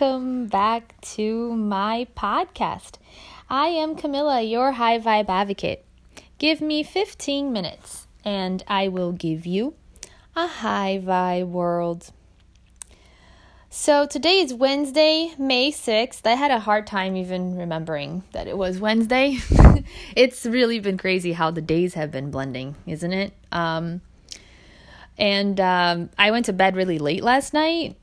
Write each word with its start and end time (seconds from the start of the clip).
welcome 0.00 0.46
back 0.46 1.00
to 1.00 1.54
my 1.54 2.04
podcast. 2.16 2.94
I 3.48 3.68
am 3.68 3.94
Camilla, 3.94 4.42
your 4.42 4.72
high 4.72 4.98
vibe 4.98 5.28
advocate. 5.28 5.84
Give 6.38 6.60
me 6.60 6.82
15 6.82 7.52
minutes 7.52 8.08
and 8.24 8.64
I 8.66 8.88
will 8.88 9.12
give 9.12 9.46
you 9.46 9.74
a 10.34 10.48
high 10.48 11.00
vibe 11.00 11.46
world. 11.46 12.10
So 13.70 14.04
today 14.04 14.40
is 14.40 14.52
Wednesday, 14.52 15.32
May 15.38 15.70
6th. 15.70 16.26
I 16.26 16.32
had 16.32 16.50
a 16.50 16.58
hard 16.58 16.88
time 16.88 17.14
even 17.16 17.56
remembering 17.56 18.24
that 18.32 18.48
it 18.48 18.58
was 18.58 18.80
Wednesday. 18.80 19.38
it's 20.16 20.44
really 20.44 20.80
been 20.80 20.98
crazy 20.98 21.34
how 21.34 21.52
the 21.52 21.62
days 21.62 21.94
have 21.94 22.10
been 22.10 22.32
blending, 22.32 22.74
isn't 22.86 23.12
it? 23.12 23.32
Um, 23.52 24.00
and 25.16 25.60
um, 25.60 26.10
I 26.18 26.32
went 26.32 26.46
to 26.46 26.52
bed 26.52 26.74
really 26.74 26.98
late 26.98 27.22
last 27.22 27.54
night, 27.54 27.96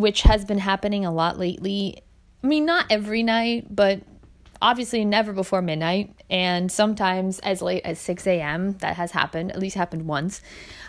which 0.00 0.22
has 0.22 0.44
been 0.44 0.58
happening 0.58 1.04
a 1.04 1.12
lot 1.12 1.38
lately. 1.38 2.02
I 2.42 2.46
mean, 2.46 2.64
not 2.64 2.86
every 2.90 3.22
night, 3.22 3.74
but 3.74 4.00
obviously 4.62 5.04
never 5.04 5.32
before 5.32 5.62
midnight, 5.62 6.14
and 6.28 6.70
sometimes 6.70 7.38
as 7.40 7.62
late 7.62 7.82
as 7.84 7.98
6 7.98 8.26
a.m. 8.26 8.72
That 8.78 8.96
has 8.96 9.12
happened, 9.12 9.52
at 9.52 9.58
least 9.58 9.76
happened 9.76 10.06
once. 10.06 10.42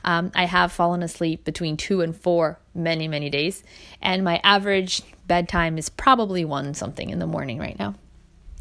Um, 0.04 0.32
I 0.36 0.46
have 0.46 0.72
fallen 0.72 1.04
asleep 1.04 1.44
between 1.44 1.78
2 1.78 2.02
and 2.02 2.16
4 2.16 2.60
many, 2.74 3.08
many 3.08 3.30
days, 3.30 3.64
and 4.02 4.24
my 4.24 4.40
average 4.44 5.04
bedtime 5.28 5.78
is 5.78 5.90
probably 5.90 6.44
1 6.44 6.74
something 6.74 7.10
in 7.10 7.20
the 7.20 7.28
morning 7.28 7.60
right 7.60 7.78
now. 7.80 7.96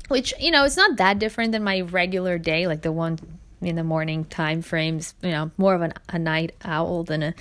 Which, 0.09 0.35
you 0.41 0.51
know, 0.51 0.65
it's 0.65 0.77
not 0.77 0.97
that 0.97 1.19
different 1.19 1.53
than 1.53 1.63
my 1.63 1.83
regular 1.83 2.37
day, 2.37 2.67
like 2.67 2.83
the 2.83 2.93
one 2.93 3.19
in 3.61 3.77
the 3.77 3.85
morning 3.85 4.25
time 4.25 4.63
frames 4.63 5.15
you 5.23 5.31
know 5.31 5.51
more 5.59 5.75
of 5.75 5.83
an, 5.83 5.93
a 6.09 6.19
night 6.19 6.55
owl 6.65 7.05
than 7.05 7.23
a 7.23 7.35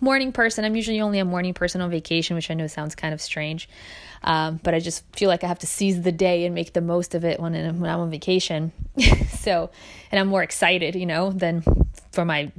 morning 0.00 0.32
person. 0.32 0.64
I'm 0.64 0.76
usually 0.76 1.00
only 1.00 1.18
a 1.18 1.24
morning 1.24 1.54
person 1.54 1.80
on 1.80 1.90
vacation 1.90 2.36
which 2.36 2.50
i 2.50 2.54
know 2.54 2.66
sounds 2.66 2.94
kind 2.94 3.14
of 3.14 3.20
strange. 3.20 3.68
Um, 4.22 4.58
but 4.62 4.74
i 4.74 4.80
just 4.80 5.04
feel 5.14 5.28
like 5.28 5.44
i 5.44 5.46
have 5.46 5.58
to 5.60 5.66
seize 5.66 6.02
the 6.02 6.12
day 6.12 6.44
and 6.44 6.54
make 6.54 6.72
the 6.72 6.80
most 6.80 7.14
of 7.14 7.24
it 7.24 7.40
when, 7.40 7.52
when 7.52 7.90
i'm 7.90 8.00
on 8.00 8.10
vacation. 8.10 8.72
So 9.44 9.70
and 10.10 10.18
i'm 10.18 10.28
more 10.28 10.42
excited 10.42 10.94
you 10.94 11.04
know 11.04 11.30
than 11.30 11.62
for 12.12 12.24
my 12.24 12.50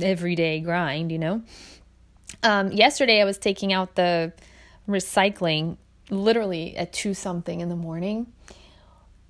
everyday 0.00 0.60
grind 0.60 1.10
you 1.10 1.18
know. 1.18 1.42
Um, 2.44 2.70
yesterday 2.70 3.20
i 3.20 3.24
was 3.24 3.38
taking 3.38 3.72
out 3.72 3.96
the 3.96 4.32
recycling 4.88 5.76
literally 6.10 6.76
at 6.76 6.92
two 6.92 7.14
something 7.14 7.60
in 7.60 7.68
the 7.68 7.76
morning. 7.76 8.32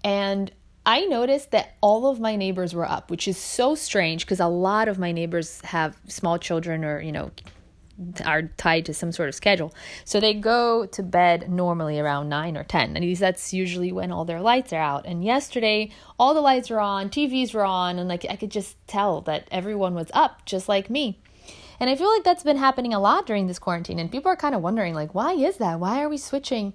And 0.05 0.51
I 0.85 1.05
noticed 1.05 1.53
that 1.53 1.77
all 1.81 2.09
of 2.09 2.19
my 2.19 2.35
neighbors 2.37 2.75
were 2.75 2.89
up, 2.89 3.11
which 3.11 3.29
is 3.29 3.37
so 3.37 3.75
strange 3.75 4.25
because 4.25 4.41
a 4.41 4.49
lot 4.49 4.89
of 4.89 4.99
my 4.99 5.13
neighbors 5.13 5.61
have 5.63 5.97
small 6.09 6.39
children 6.39 6.85
or, 6.85 7.01
you 7.01 7.13
know, 7.13 7.31
are 8.25 8.43
tied 8.57 8.87
to 8.87 8.95
some 8.95 9.13
sort 9.13 9.29
of 9.29 9.35
schedule. 9.35 9.73
So 10.05 10.19
they 10.19 10.35
go 10.35 10.87
to 10.87 11.03
bed 11.03 11.51
normally 11.51 12.01
around 12.01 12.29
9 12.29 12.57
or 12.57 12.65
10. 12.65 12.97
And 12.97 13.17
that's 13.17 13.53
usually 13.53 13.93
when 13.93 14.11
all 14.11 14.25
their 14.25 14.41
lights 14.41 14.73
are 14.73 14.81
out. 14.81 15.07
And 15.07 15.25
yesterday, 15.25 15.91
all 16.19 16.35
the 16.35 16.41
lights 16.41 16.71
were 16.71 16.81
on, 16.81 17.11
TVs 17.11 17.55
were 17.55 17.65
on, 17.65 17.99
and 17.99 18.09
like 18.09 18.27
I 18.29 18.37
could 18.37 18.51
just 18.51 18.77
tell 18.89 19.21
that 19.23 19.47
everyone 19.51 19.95
was 19.95 20.11
up 20.13 20.45
just 20.47 20.69
like 20.69 20.91
me. 20.91 21.21
And 21.79 21.91
I 21.91 21.97
feel 21.97 22.11
like 22.13 22.25
that's 22.25 22.45
been 22.45 22.59
happening 22.59 22.95
a 22.95 23.01
lot 23.01 23.27
during 23.27 23.47
this 23.47 23.59
quarantine 23.59 23.99
and 23.99 24.11
people 24.11 24.31
are 24.31 24.37
kind 24.37 24.55
of 24.55 24.63
wondering 24.63 24.95
like 24.95 25.17
why 25.17 25.33
is 25.33 25.57
that? 25.57 25.81
Why 25.81 26.01
are 26.01 26.09
we 26.09 26.17
switching 26.17 26.75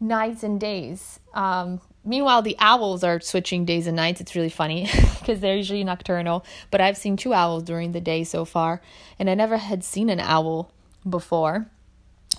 nights 0.00 0.42
and 0.42 0.58
days? 0.58 1.20
Um, 1.32 1.80
Meanwhile, 2.06 2.42
the 2.42 2.56
owls 2.60 3.02
are 3.02 3.20
switching 3.20 3.64
days 3.64 3.88
and 3.88 3.96
nights. 3.96 4.20
It's 4.20 4.36
really 4.36 4.48
funny 4.48 4.88
because 5.18 5.40
they're 5.40 5.56
usually 5.56 5.82
nocturnal, 5.82 6.44
but 6.70 6.80
I've 6.80 6.96
seen 6.96 7.16
two 7.16 7.34
owls 7.34 7.64
during 7.64 7.92
the 7.92 8.00
day 8.00 8.22
so 8.22 8.44
far, 8.44 8.80
and 9.18 9.28
I 9.28 9.34
never 9.34 9.56
had 9.56 9.82
seen 9.82 10.08
an 10.08 10.20
owl 10.20 10.70
before. 11.08 11.66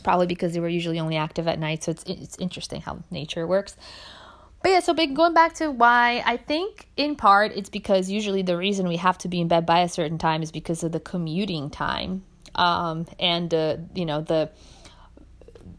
Probably 0.03 0.27
because 0.27 0.53
they 0.53 0.59
were 0.59 0.69
usually 0.69 0.99
only 0.99 1.17
active 1.17 1.47
at 1.47 1.59
night, 1.59 1.83
so 1.83 1.91
it's 1.91 2.03
it's 2.03 2.37
interesting 2.37 2.81
how 2.81 3.03
nature 3.11 3.45
works. 3.45 3.75
But 4.63 4.71
yeah, 4.71 4.79
so 4.79 4.93
big 4.93 5.15
going 5.15 5.33
back 5.33 5.53
to 5.55 5.69
why 5.69 6.23
I 6.25 6.37
think 6.37 6.87
in 6.95 7.15
part 7.15 7.51
it's 7.55 7.69
because 7.69 8.09
usually 8.09 8.41
the 8.41 8.57
reason 8.57 8.87
we 8.87 8.97
have 8.97 9.17
to 9.19 9.27
be 9.27 9.41
in 9.41 9.47
bed 9.47 9.65
by 9.65 9.81
a 9.81 9.89
certain 9.89 10.17
time 10.17 10.43
is 10.43 10.51
because 10.51 10.83
of 10.83 10.91
the 10.91 10.99
commuting 10.99 11.69
time, 11.69 12.23
um, 12.55 13.05
and 13.19 13.53
uh, 13.53 13.77
you 13.93 14.05
know 14.05 14.21
the 14.21 14.49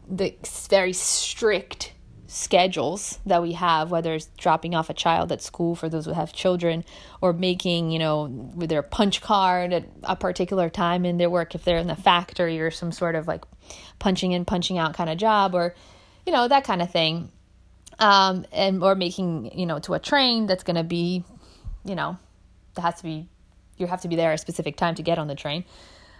the 0.07 0.35
very 0.69 0.93
strict 0.93 1.93
schedules 2.29 3.19
that 3.25 3.41
we 3.41 3.53
have, 3.53 3.89
whether 3.89 4.13
it's 4.13 4.27
dropping 4.37 4.75
off 4.75 4.89
a 4.89 4.93
child 4.93 5.31
at 5.31 5.41
school 5.41 5.75
for 5.75 5.89
those 5.89 6.05
who 6.05 6.13
have 6.13 6.31
children, 6.31 6.85
or 7.21 7.33
making, 7.33 7.89
you 7.89 7.97
know, 7.97 8.25
with 8.55 8.69
their 8.69 8.83
punch 8.83 9.19
card 9.19 9.73
at 9.73 9.85
a 10.03 10.15
particular 10.15 10.69
time 10.69 11.05
in 11.05 11.17
their 11.17 11.29
work, 11.29 11.55
if 11.55 11.65
they're 11.65 11.79
in 11.79 11.87
the 11.87 11.95
factory 11.95 12.61
or 12.61 12.69
some 12.69 12.91
sort 12.91 13.15
of 13.15 13.27
like 13.27 13.43
punching 13.97 14.31
in, 14.31 14.45
punching 14.45 14.77
out 14.77 14.93
kind 14.93 15.09
of 15.09 15.17
job, 15.17 15.55
or, 15.55 15.73
you 16.25 16.31
know, 16.31 16.47
that 16.47 16.63
kind 16.63 16.81
of 16.81 16.91
thing. 16.91 17.31
Um, 17.97 18.45
and 18.53 18.81
or 18.81 18.95
making, 18.95 19.57
you 19.57 19.65
know, 19.65 19.79
to 19.79 19.93
a 19.93 19.99
train 19.99 20.45
that's 20.45 20.63
going 20.63 20.77
to 20.77 20.83
be, 20.83 21.25
you 21.83 21.95
know, 21.95 22.17
that 22.75 22.81
has 22.81 22.95
to 22.97 23.03
be, 23.03 23.27
you 23.75 23.87
have 23.87 24.01
to 24.01 24.07
be 24.07 24.15
there 24.15 24.31
at 24.31 24.35
a 24.35 24.37
specific 24.37 24.77
time 24.77 24.95
to 24.95 25.01
get 25.01 25.17
on 25.17 25.27
the 25.27 25.35
train 25.35 25.65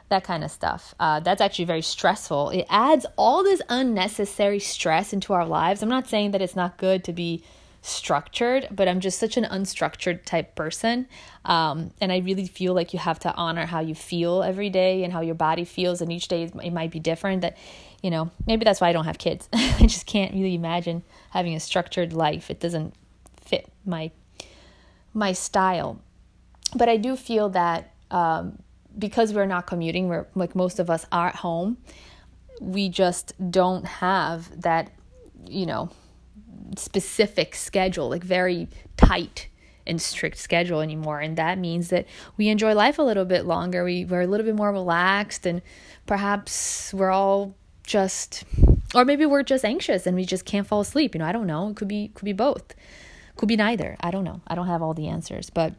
that 0.09 0.23
kind 0.23 0.43
of 0.43 0.51
stuff. 0.51 0.93
Uh, 0.99 1.19
that's 1.19 1.41
actually 1.41 1.65
very 1.65 1.81
stressful. 1.81 2.49
It 2.49 2.65
adds 2.69 3.05
all 3.15 3.43
this 3.43 3.61
unnecessary 3.69 4.59
stress 4.59 5.13
into 5.13 5.33
our 5.33 5.45
lives. 5.45 5.81
I'm 5.81 5.89
not 5.89 6.07
saying 6.07 6.31
that 6.31 6.41
it's 6.41 6.55
not 6.55 6.77
good 6.77 7.03
to 7.05 7.13
be 7.13 7.43
structured, 7.81 8.67
but 8.71 8.87
I'm 8.87 8.99
just 8.99 9.19
such 9.19 9.37
an 9.37 9.45
unstructured 9.45 10.25
type 10.25 10.55
person. 10.55 11.07
Um, 11.45 11.91
and 12.01 12.11
I 12.11 12.17
really 12.17 12.45
feel 12.45 12.73
like 12.73 12.93
you 12.93 12.99
have 12.99 13.19
to 13.19 13.33
honor 13.33 13.65
how 13.65 13.79
you 13.79 13.95
feel 13.95 14.43
every 14.43 14.69
day 14.69 15.03
and 15.03 15.13
how 15.13 15.21
your 15.21 15.35
body 15.35 15.63
feels. 15.63 16.01
And 16.01 16.11
each 16.11 16.27
day 16.27 16.43
it 16.43 16.73
might 16.73 16.91
be 16.91 16.99
different. 16.99 17.41
That, 17.41 17.57
you 18.01 18.09
know, 18.09 18.31
maybe 18.45 18.65
that's 18.65 18.81
why 18.81 18.89
I 18.89 18.93
don't 18.93 19.05
have 19.05 19.17
kids. 19.17 19.47
I 19.53 19.85
just 19.85 20.05
can't 20.05 20.33
really 20.33 20.55
imagine 20.55 21.03
having 21.29 21.55
a 21.55 21.59
structured 21.59 22.13
life. 22.13 22.49
It 22.49 22.59
doesn't 22.59 22.93
fit 23.41 23.71
my 23.85 24.11
my 25.13 25.31
style. 25.31 25.99
But 26.75 26.87
I 26.87 26.97
do 26.97 27.15
feel 27.15 27.49
that 27.49 27.93
um, 28.11 28.59
because 28.99 29.33
we're 29.33 29.45
not 29.45 29.65
commuting, 29.65 30.07
we're 30.07 30.27
like 30.35 30.55
most 30.55 30.79
of 30.79 30.89
us 30.89 31.05
are 31.11 31.27
at 31.27 31.37
home, 31.37 31.77
we 32.61 32.89
just 32.89 33.33
don't 33.51 33.85
have 33.85 34.61
that, 34.61 34.91
you 35.47 35.65
know, 35.65 35.89
specific 36.77 37.55
schedule, 37.55 38.09
like 38.09 38.23
very 38.23 38.67
tight 38.97 39.47
and 39.87 40.01
strict 40.01 40.37
schedule 40.37 40.81
anymore. 40.81 41.19
And 41.19 41.37
that 41.37 41.57
means 41.57 41.87
that 41.89 42.05
we 42.37 42.49
enjoy 42.49 42.73
life 42.75 42.99
a 42.99 43.01
little 43.01 43.25
bit 43.25 43.45
longer. 43.45 43.83
We, 43.83 44.05
we're 44.05 44.21
a 44.21 44.27
little 44.27 44.45
bit 44.45 44.55
more 44.55 44.71
relaxed 44.71 45.45
and 45.45 45.61
perhaps 46.05 46.93
we're 46.93 47.11
all 47.11 47.55
just 47.83 48.43
or 48.93 49.05
maybe 49.05 49.25
we're 49.25 49.43
just 49.43 49.65
anxious 49.65 50.05
and 50.05 50.15
we 50.15 50.25
just 50.25 50.45
can't 50.45 50.67
fall 50.67 50.81
asleep. 50.81 51.15
You 51.15 51.19
know, 51.19 51.25
I 51.25 51.31
don't 51.31 51.47
know. 51.47 51.69
It 51.69 51.75
could 51.75 51.87
be 51.87 52.11
could 52.13 52.25
be 52.25 52.33
both. 52.33 52.75
Could 53.35 53.47
be 53.47 53.55
neither. 53.55 53.95
I 54.01 54.11
don't 54.11 54.23
know. 54.23 54.41
I 54.47 54.55
don't 54.55 54.67
have 54.67 54.81
all 54.81 54.93
the 54.93 55.07
answers. 55.07 55.49
But 55.49 55.73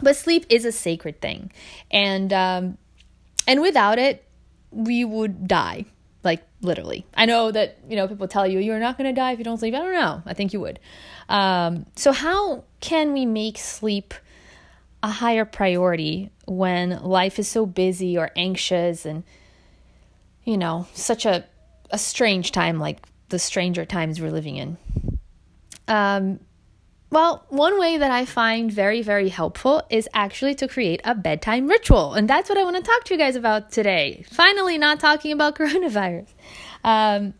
but 0.00 0.16
sleep 0.16 0.46
is 0.48 0.64
a 0.64 0.72
sacred 0.72 1.20
thing, 1.20 1.50
and 1.90 2.32
um, 2.32 2.78
and 3.46 3.60
without 3.60 3.98
it, 3.98 4.24
we 4.70 5.04
would 5.04 5.46
die. 5.46 5.86
Like 6.24 6.42
literally. 6.60 7.04
I 7.14 7.26
know 7.26 7.50
that 7.50 7.78
you 7.88 7.96
know 7.96 8.06
people 8.06 8.28
tell 8.28 8.46
you 8.46 8.60
you're 8.60 8.78
not 8.78 8.96
going 8.96 9.12
to 9.12 9.18
die 9.18 9.32
if 9.32 9.38
you 9.38 9.44
don't 9.44 9.58
sleep. 9.58 9.74
I 9.74 9.78
don't 9.78 9.92
know. 9.92 10.22
I 10.24 10.34
think 10.34 10.52
you 10.52 10.60
would. 10.60 10.78
Um, 11.28 11.86
so 11.96 12.12
how 12.12 12.64
can 12.80 13.12
we 13.12 13.26
make 13.26 13.58
sleep 13.58 14.14
a 15.02 15.08
higher 15.08 15.44
priority 15.44 16.30
when 16.46 17.02
life 17.02 17.38
is 17.38 17.48
so 17.48 17.66
busy 17.66 18.16
or 18.16 18.30
anxious 18.36 19.04
and 19.04 19.24
you 20.44 20.56
know 20.56 20.86
such 20.94 21.26
a 21.26 21.44
a 21.90 21.98
strange 21.98 22.52
time 22.52 22.78
like 22.78 22.98
the 23.28 23.38
stranger 23.38 23.84
times 23.84 24.20
we're 24.20 24.30
living 24.30 24.56
in? 24.56 24.76
Um, 25.88 26.38
well, 27.12 27.44
one 27.50 27.78
way 27.78 27.98
that 27.98 28.10
I 28.10 28.24
find 28.24 28.72
very, 28.72 29.02
very 29.02 29.28
helpful 29.28 29.82
is 29.90 30.08
actually 30.14 30.54
to 30.56 30.66
create 30.66 31.02
a 31.04 31.14
bedtime 31.14 31.68
ritual. 31.68 32.14
And 32.14 32.28
that's 32.28 32.48
what 32.48 32.56
I 32.56 32.64
want 32.64 32.76
to 32.76 32.82
talk 32.82 33.04
to 33.04 33.14
you 33.14 33.18
guys 33.18 33.36
about 33.36 33.70
today. 33.70 34.24
Finally, 34.30 34.78
not 34.78 34.98
talking 34.98 35.30
about 35.30 35.54
coronavirus. 35.58 36.28
Um, 36.82 37.34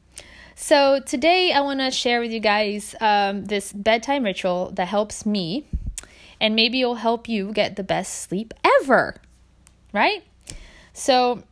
so, 0.54 1.00
today 1.00 1.52
I 1.52 1.62
want 1.62 1.80
to 1.80 1.90
share 1.90 2.20
with 2.20 2.30
you 2.32 2.38
guys 2.38 2.94
um, 3.00 3.46
this 3.46 3.72
bedtime 3.72 4.24
ritual 4.24 4.72
that 4.72 4.88
helps 4.88 5.24
me, 5.24 5.66
and 6.38 6.54
maybe 6.54 6.82
it'll 6.82 6.96
help 6.96 7.26
you 7.26 7.50
get 7.50 7.76
the 7.76 7.82
best 7.82 8.24
sleep 8.24 8.52
ever, 8.82 9.16
right? 9.94 10.22
So, 10.92 11.44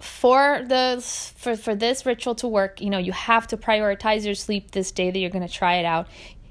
for 0.00 0.62
the 0.66 1.02
for 1.36 1.56
for 1.56 1.74
this 1.74 2.06
ritual 2.06 2.34
to 2.36 2.48
work, 2.48 2.80
you 2.80 2.88
know, 2.88 2.98
you 2.98 3.12
have 3.12 3.46
to 3.48 3.58
prioritize 3.58 4.24
your 4.24 4.34
sleep 4.34 4.70
this 4.70 4.90
day 4.90 5.10
that 5.10 5.18
you're 5.18 5.28
going 5.28 5.46
to 5.46 5.52
try 5.52 5.74
it 5.74 5.84
out. 5.84 6.08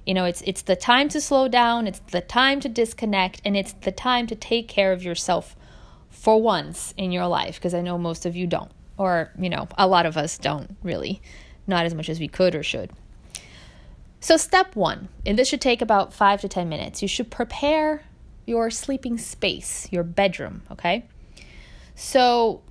You 0.09 0.15
know, 0.15 0.25
it's 0.25 0.41
it's 0.41 0.63
the 0.63 0.75
time 0.75 1.07
to 1.09 1.21
slow 1.21 1.47
down, 1.47 1.85
it's 1.85 1.99
the 1.99 2.19
time 2.19 2.59
to 2.61 2.67
disconnect, 2.67 3.43
and 3.45 3.55
it's 3.55 3.73
the 3.73 3.91
time 3.91 4.25
to 4.25 4.35
take 4.35 4.67
care 4.67 4.91
of 4.91 5.03
yourself 5.03 5.55
for 6.09 6.41
once 6.41 6.95
in 6.97 7.11
your 7.11 7.27
life 7.27 7.57
because 7.59 7.75
I 7.75 7.81
know 7.81 7.95
most 7.99 8.25
of 8.25 8.35
you 8.35 8.47
don't 8.47 8.71
or, 8.97 9.31
you 9.37 9.51
know, 9.51 9.67
a 9.77 9.85
lot 9.85 10.07
of 10.07 10.17
us 10.17 10.39
don't 10.39 10.75
really, 10.81 11.21
not 11.67 11.85
as 11.85 11.93
much 11.93 12.09
as 12.09 12.19
we 12.19 12.27
could 12.27 12.55
or 12.55 12.63
should. 12.63 12.89
So, 14.19 14.35
step 14.35 14.75
1, 14.75 15.09
and 15.27 15.37
this 15.37 15.47
should 15.47 15.61
take 15.61 15.79
about 15.79 16.11
5 16.11 16.41
to 16.41 16.49
10 16.49 16.67
minutes. 16.67 17.03
You 17.03 17.07
should 17.07 17.29
prepare 17.29 18.01
your 18.47 18.71
sleeping 18.71 19.19
space, 19.19 19.87
your 19.91 20.01
bedroom, 20.01 20.63
okay? 20.71 21.05
So, 21.93 22.63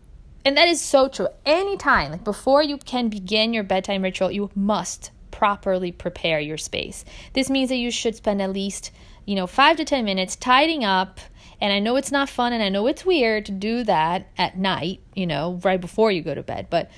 and 0.45 0.57
that 0.57 0.67
is 0.67 0.81
so 0.81 1.07
true. 1.07 1.29
Anytime, 1.47 2.11
like 2.11 2.25
before 2.25 2.65
you 2.65 2.79
can 2.79 3.09
begin 3.09 3.55
your 3.55 3.63
bedtime 3.63 4.03
ritual, 4.03 4.33
you 4.33 4.51
must 4.57 5.13
properly 5.39 5.93
prepare 5.93 6.41
your 6.41 6.59
space. 6.59 7.05
This 7.33 7.49
means 7.49 7.69
that 7.69 7.77
you 7.77 7.93
should 7.93 8.17
spend 8.17 8.43
at 8.43 8.53
least, 8.53 8.91
you 9.25 9.37
know, 9.37 9.47
five 9.47 9.77
to 9.77 9.85
10 9.85 10.05
minutes 10.05 10.35
tidying 10.35 10.85
up. 10.85 11.21
And 11.61 11.73
I 11.73 11.79
know 11.79 11.95
it's 11.95 12.11
not 12.11 12.29
fun 12.29 12.53
and 12.53 12.61
I 12.61 12.71
know 12.71 12.89
it's 12.89 13.07
weird 13.07 13.47
to 13.47 13.53
do 13.53 13.85
that 13.85 14.27
at 14.37 14.59
night, 14.59 15.01
you 15.15 15.29
know, 15.29 15.61
right 15.63 15.81
before 15.81 16.11
you 16.11 16.23
go 16.23 16.35
to 16.35 16.43
bed, 16.43 16.67
but 16.71 16.91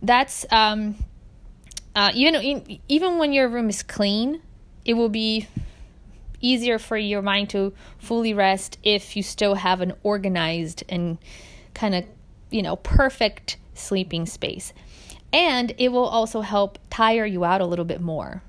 that's, 0.00 0.46
um, 0.50 0.96
uh, 1.94 2.12
you 2.14 2.32
know, 2.32 2.64
even 2.88 3.18
when 3.18 3.34
your 3.34 3.46
room 3.46 3.68
is 3.68 3.82
clean, 3.82 4.40
it 4.86 4.94
will 4.94 5.10
be 5.10 5.46
easier 6.40 6.78
for 6.78 6.96
your 6.96 7.20
mind 7.20 7.50
to 7.50 7.74
fully 7.98 8.32
rest 8.32 8.78
if 8.82 9.16
you 9.16 9.22
still 9.22 9.56
have 9.56 9.82
an 9.82 9.92
organized 10.02 10.82
and 10.88 11.18
kind 11.74 11.94
of, 11.94 12.04
you 12.50 12.62
know, 12.62 12.76
perfect 12.76 13.58
sleeping 13.74 14.24
space. 14.24 14.72
And 15.36 15.74
it 15.76 15.92
will 15.92 16.06
also 16.06 16.40
help 16.40 16.78
tire 16.88 17.26
you 17.26 17.44
out 17.44 17.60
a 17.60 17.66
little 17.66 17.84
bit 17.84 18.00
more. 18.00 18.42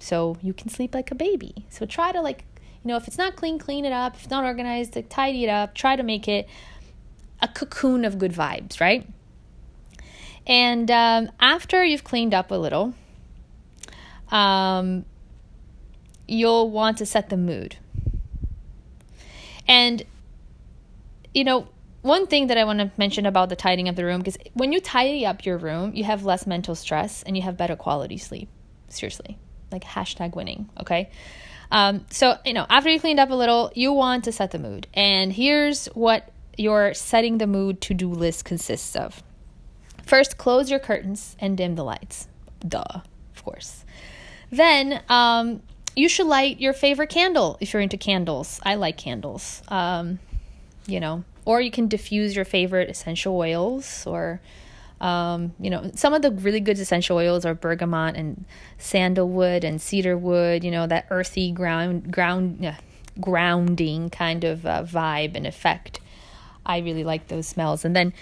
So 0.00 0.36
you 0.42 0.52
can 0.52 0.68
sleep 0.68 0.92
like 0.92 1.12
a 1.12 1.14
baby. 1.14 1.64
So 1.70 1.86
try 1.86 2.10
to 2.10 2.20
like, 2.20 2.44
you 2.82 2.88
know, 2.88 2.96
if 2.96 3.06
it's 3.06 3.16
not 3.16 3.36
clean, 3.36 3.56
clean 3.56 3.84
it 3.84 3.92
up. 3.92 4.16
If 4.16 4.22
it's 4.22 4.30
not 4.30 4.44
organized, 4.44 4.96
like, 4.96 5.08
tidy 5.08 5.44
it 5.44 5.48
up. 5.48 5.76
Try 5.76 5.94
to 5.94 6.02
make 6.02 6.26
it 6.26 6.48
a 7.40 7.46
cocoon 7.46 8.04
of 8.04 8.18
good 8.18 8.32
vibes, 8.32 8.80
right? 8.80 9.06
And 10.44 10.90
um, 10.90 11.30
after 11.38 11.84
you've 11.84 12.02
cleaned 12.02 12.34
up 12.34 12.50
a 12.50 12.56
little, 12.56 12.94
um, 14.32 15.04
you'll 16.26 16.68
want 16.68 16.98
to 16.98 17.06
set 17.06 17.28
the 17.28 17.36
mood. 17.36 17.76
And, 19.68 20.02
you 21.32 21.44
know, 21.44 21.68
one 22.04 22.26
thing 22.26 22.48
that 22.48 22.58
I 22.58 22.64
want 22.64 22.80
to 22.80 22.90
mention 22.98 23.24
about 23.24 23.48
the 23.48 23.56
tidying 23.56 23.88
of 23.88 23.96
the 23.96 24.04
room, 24.04 24.18
because 24.18 24.36
when 24.52 24.72
you 24.72 24.80
tidy 24.80 25.24
up 25.24 25.46
your 25.46 25.56
room, 25.56 25.92
you 25.94 26.04
have 26.04 26.22
less 26.22 26.46
mental 26.46 26.74
stress 26.74 27.22
and 27.22 27.34
you 27.34 27.42
have 27.42 27.56
better 27.56 27.76
quality 27.76 28.18
sleep. 28.18 28.50
Seriously, 28.88 29.38
like 29.72 29.84
hashtag 29.84 30.36
winning, 30.36 30.68
okay? 30.78 31.08
Um, 31.70 32.04
so, 32.10 32.36
you 32.44 32.52
know, 32.52 32.66
after 32.68 32.90
you 32.90 33.00
cleaned 33.00 33.20
up 33.20 33.30
a 33.30 33.34
little, 33.34 33.72
you 33.74 33.92
want 33.94 34.24
to 34.24 34.32
set 34.32 34.50
the 34.50 34.58
mood. 34.58 34.86
And 34.92 35.32
here's 35.32 35.86
what 35.86 36.30
your 36.58 36.92
setting 36.92 37.38
the 37.38 37.46
mood 37.46 37.80
to 37.80 37.94
do 37.94 38.10
list 38.10 38.44
consists 38.44 38.94
of. 38.94 39.22
First, 40.04 40.36
close 40.36 40.70
your 40.70 40.80
curtains 40.80 41.36
and 41.38 41.56
dim 41.56 41.74
the 41.74 41.84
lights. 41.84 42.28
Duh, 42.68 42.84
of 43.34 43.44
course. 43.44 43.86
Then, 44.50 45.02
um, 45.08 45.62
you 45.96 46.10
should 46.10 46.26
light 46.26 46.60
your 46.60 46.74
favorite 46.74 47.08
candle 47.08 47.56
if 47.60 47.72
you're 47.72 47.80
into 47.80 47.96
candles. 47.96 48.60
I 48.62 48.74
like 48.74 48.98
candles. 48.98 49.62
Um, 49.68 50.18
you 50.86 51.00
know, 51.00 51.24
or 51.44 51.60
you 51.60 51.70
can 51.70 51.88
diffuse 51.88 52.34
your 52.34 52.44
favorite 52.44 52.88
essential 52.88 53.36
oils 53.36 54.06
or 54.06 54.40
um, 55.00 55.52
you 55.60 55.68
know, 55.68 55.90
some 55.94 56.14
of 56.14 56.22
the 56.22 56.30
really 56.30 56.60
good 56.60 56.78
essential 56.78 57.18
oils 57.18 57.44
are 57.44 57.54
bergamot 57.54 58.16
and 58.16 58.44
sandalwood 58.78 59.62
and 59.62 59.82
cedarwood, 59.82 60.64
you 60.64 60.70
know, 60.70 60.86
that 60.86 61.06
earthy 61.10 61.50
ground 61.52 62.10
ground 62.10 62.74
grounding 63.20 64.10
kind 64.10 64.44
of 64.44 64.64
uh, 64.64 64.82
vibe 64.82 65.34
and 65.34 65.46
effect. 65.46 66.00
I 66.64 66.78
really 66.78 67.04
like 67.04 67.28
those 67.28 67.46
smells. 67.46 67.84
And 67.84 67.94
then 67.94 68.14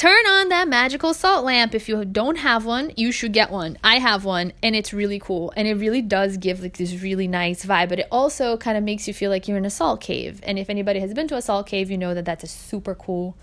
turn 0.00 0.26
on 0.26 0.48
that 0.48 0.66
magical 0.66 1.12
salt 1.12 1.44
lamp. 1.44 1.74
If 1.74 1.86
you 1.86 2.02
don't 2.06 2.36
have 2.36 2.64
one, 2.64 2.90
you 2.96 3.12
should 3.12 3.34
get 3.34 3.50
one. 3.50 3.76
I 3.84 3.98
have 3.98 4.24
one 4.24 4.54
and 4.62 4.74
it's 4.74 4.94
really 4.94 5.18
cool. 5.18 5.52
And 5.54 5.68
it 5.68 5.74
really 5.74 6.00
does 6.00 6.38
give 6.38 6.62
like 6.62 6.78
this 6.78 7.02
really 7.02 7.28
nice 7.28 7.66
vibe, 7.66 7.90
but 7.90 7.98
it 7.98 8.06
also 8.10 8.56
kind 8.56 8.78
of 8.78 8.82
makes 8.82 9.06
you 9.06 9.12
feel 9.12 9.30
like 9.30 9.46
you're 9.46 9.58
in 9.58 9.66
a 9.66 9.70
salt 9.70 10.00
cave. 10.00 10.40
And 10.42 10.58
if 10.58 10.70
anybody 10.70 11.00
has 11.00 11.12
been 11.12 11.28
to 11.28 11.36
a 11.36 11.42
salt 11.42 11.66
cave, 11.66 11.90
you 11.90 11.98
know 11.98 12.14
that 12.14 12.24
that's 12.24 12.42
a 12.42 12.46
super 12.46 12.94
cool, 12.94 13.36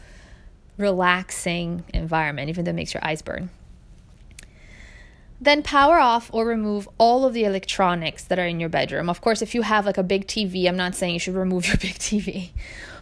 relaxing 0.78 1.84
environment, 1.94 2.50
even 2.50 2.66
though 2.66 2.72
it 2.72 2.74
makes 2.74 2.92
your 2.92 3.06
eyes 3.06 3.22
burn. 3.22 3.52
Then 5.40 5.62
power 5.62 6.00
off 6.00 6.32
or 6.34 6.48
remove 6.48 6.90
all 6.98 7.24
of 7.24 7.36
the 7.36 7.44
electronics 7.44 8.24
that 8.24 8.40
are 8.40 8.48
in 8.48 8.60
your 8.60 8.70
bedroom. 8.70 9.12
Of 9.12 9.22
course, 9.22 9.44
if 9.44 9.54
you 9.54 9.62
have 9.62 9.86
like 9.86 10.00
a 10.00 10.04
big 10.04 10.26
TV, 10.26 10.68
I'm 10.68 10.76
not 10.76 10.96
saying 10.96 11.14
you 11.14 11.20
should 11.20 11.36
remove 11.36 11.68
your 11.68 11.78
big 11.80 12.00
TV, 12.00 12.50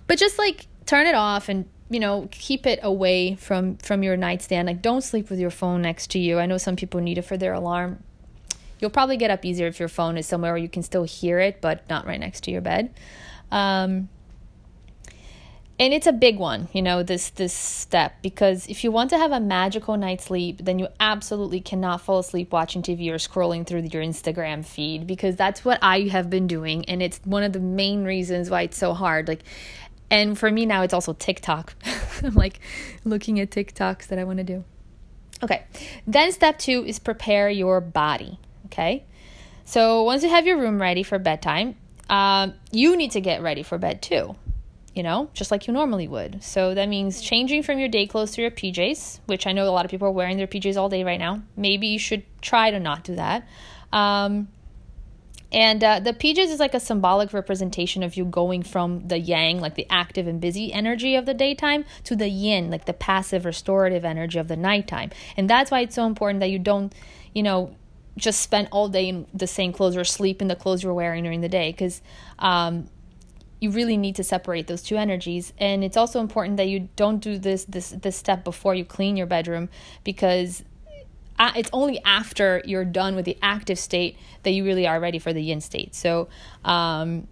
but 0.07 0.17
just 0.17 0.37
like 0.37 0.67
turn 0.85 1.07
it 1.07 1.15
off 1.15 1.47
and 1.47 1.69
you 1.89 1.99
know 1.99 2.27
keep 2.31 2.65
it 2.65 2.79
away 2.81 3.35
from 3.35 3.77
from 3.77 4.03
your 4.03 4.17
nightstand. 4.17 4.67
Like 4.67 4.81
don't 4.81 5.01
sleep 5.01 5.29
with 5.29 5.39
your 5.39 5.51
phone 5.51 5.81
next 5.81 6.11
to 6.11 6.19
you. 6.19 6.39
I 6.39 6.45
know 6.45 6.57
some 6.57 6.75
people 6.75 6.99
need 7.01 7.17
it 7.17 7.23
for 7.23 7.37
their 7.37 7.53
alarm. 7.53 8.03
You'll 8.79 8.91
probably 8.91 9.17
get 9.17 9.31
up 9.31 9.45
easier 9.45 9.67
if 9.67 9.79
your 9.79 9.89
phone 9.89 10.17
is 10.17 10.27
somewhere 10.27 10.51
where 10.51 10.57
you 10.57 10.69
can 10.69 10.83
still 10.83 11.03
hear 11.03 11.39
it 11.39 11.61
but 11.61 11.87
not 11.89 12.05
right 12.05 12.19
next 12.19 12.43
to 12.45 12.51
your 12.51 12.61
bed. 12.61 12.93
Um, 13.51 14.09
and 15.77 15.93
it's 15.93 16.07
a 16.07 16.13
big 16.13 16.37
one 16.37 16.69
you 16.71 16.81
know 16.81 17.03
this 17.03 17.31
this 17.31 17.53
step 17.53 18.15
because 18.21 18.65
if 18.67 18.83
you 18.83 18.91
want 18.91 19.09
to 19.09 19.17
have 19.17 19.31
a 19.31 19.39
magical 19.39 19.97
night's 19.97 20.25
sleep 20.25 20.61
then 20.63 20.79
you 20.79 20.87
absolutely 20.99 21.59
cannot 21.59 21.99
fall 21.99 22.19
asleep 22.19 22.51
watching 22.53 22.81
tv 22.81 23.09
or 23.09 23.15
scrolling 23.15 23.67
through 23.67 23.81
your 23.81 24.01
instagram 24.01 24.63
feed 24.63 25.05
because 25.05 25.35
that's 25.35 25.65
what 25.65 25.77
i 25.81 26.01
have 26.01 26.29
been 26.29 26.47
doing 26.47 26.85
and 26.85 27.03
it's 27.03 27.19
one 27.25 27.43
of 27.43 27.51
the 27.51 27.59
main 27.59 28.05
reasons 28.05 28.49
why 28.49 28.61
it's 28.63 28.77
so 28.77 28.93
hard. 28.93 29.27
Like 29.27 29.41
and 30.09 30.37
for 30.37 30.51
me 30.51 30.65
now, 30.65 30.83
it's 30.83 30.93
also 30.93 31.13
TikTok. 31.13 31.75
I'm 32.23 32.35
like 32.35 32.59
looking 33.03 33.39
at 33.39 33.49
TikToks 33.49 34.07
that 34.07 34.19
I 34.19 34.23
want 34.23 34.37
to 34.37 34.43
do. 34.43 34.63
Okay. 35.43 35.63
Then 36.07 36.31
step 36.31 36.59
two 36.59 36.83
is 36.85 36.99
prepare 36.99 37.49
your 37.49 37.81
body. 37.81 38.39
Okay. 38.67 39.05
So 39.65 40.03
once 40.03 40.23
you 40.23 40.29
have 40.29 40.45
your 40.45 40.57
room 40.57 40.81
ready 40.81 41.03
for 41.03 41.19
bedtime, 41.19 41.75
um, 42.09 42.53
you 42.71 42.95
need 42.95 43.11
to 43.11 43.21
get 43.21 43.41
ready 43.41 43.63
for 43.63 43.77
bed 43.77 44.01
too. 44.01 44.35
You 44.93 45.03
know, 45.03 45.29
just 45.33 45.51
like 45.51 45.67
you 45.67 45.73
normally 45.73 46.07
would. 46.07 46.41
So 46.41 46.73
that 46.73 46.87
means 46.87 47.19
changing 47.19 47.63
from 47.63 47.79
your 47.79 47.89
day 47.89 48.07
clothes 48.07 48.31
to 48.33 48.41
your 48.41 48.51
PJs, 48.51 49.19
which 49.25 49.45
I 49.45 49.51
know 49.51 49.67
a 49.67 49.71
lot 49.71 49.83
of 49.83 49.91
people 49.91 50.07
are 50.07 50.11
wearing 50.11 50.37
their 50.37 50.47
PJs 50.47 50.77
all 50.77 50.87
day 50.87 51.03
right 51.03 51.19
now. 51.19 51.41
Maybe 51.57 51.87
you 51.87 51.99
should 51.99 52.23
try 52.41 52.71
to 52.71 52.79
not 52.79 53.03
do 53.03 53.15
that. 53.15 53.45
Um, 53.91 54.47
and 55.55 55.81
uh, 55.81 56.01
the 56.01 56.11
PJs 56.11 56.51
is 56.51 56.59
like 56.59 56.73
a 56.73 56.81
symbolic 56.81 57.31
representation 57.31 58.03
of 58.03 58.17
you 58.17 58.25
going 58.25 58.61
from 58.61 59.07
the 59.07 59.17
yang, 59.17 59.61
like 59.61 59.75
the 59.75 59.87
active 59.89 60.27
and 60.27 60.41
busy 60.41 60.73
energy 60.73 61.15
of 61.15 61.25
the 61.25 61.33
daytime, 61.33 61.85
to 62.03 62.13
the 62.13 62.27
yin, 62.27 62.69
like 62.69 62.83
the 62.83 62.93
passive 62.93 63.45
restorative 63.45 64.03
energy 64.03 64.37
of 64.37 64.49
the 64.49 64.57
nighttime. 64.57 65.11
And 65.37 65.49
that's 65.49 65.71
why 65.71 65.79
it's 65.79 65.95
so 65.95 66.05
important 66.05 66.41
that 66.41 66.49
you 66.49 66.59
don't, 66.59 66.93
you 67.33 67.41
know, 67.41 67.73
just 68.17 68.41
spend 68.41 68.67
all 68.69 68.89
day 68.89 69.07
in 69.07 69.27
the 69.33 69.47
same 69.47 69.71
clothes 69.71 69.95
or 69.95 70.03
sleep 70.03 70.41
in 70.41 70.49
the 70.49 70.57
clothes 70.57 70.83
you're 70.83 70.93
wearing 70.93 71.23
during 71.23 71.39
the 71.39 71.49
day 71.49 71.71
because 71.71 72.01
um, 72.39 72.89
you 73.61 73.71
really 73.71 73.95
need 73.95 74.17
to 74.17 74.25
separate 74.25 74.67
those 74.67 74.81
two 74.81 74.97
energies 74.97 75.53
and 75.57 75.83
it's 75.83 75.97
also 75.97 76.19
important 76.19 76.57
that 76.57 76.67
you 76.67 76.87
don't 76.95 77.19
do 77.19 77.37
this 77.37 77.65
this 77.65 77.89
this 77.89 78.15
step 78.15 78.45
before 78.45 78.73
you 78.73 78.85
clean 78.85 79.17
your 79.17 79.27
bedroom 79.27 79.67
because 80.05 80.63
it's 81.39 81.69
only 81.73 82.01
after 82.03 82.61
you're 82.65 82.85
done 82.85 83.15
with 83.15 83.25
the 83.25 83.37
active 83.41 83.79
state 83.79 84.17
that 84.43 84.51
you 84.51 84.63
really 84.63 84.87
are 84.87 84.99
ready 84.99 85.19
for 85.19 85.33
the 85.33 85.41
yin 85.41 85.61
state. 85.61 85.95
So, 85.95 86.29
um, 86.63 87.27